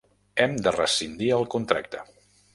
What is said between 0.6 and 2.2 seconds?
de rescindir el contracte.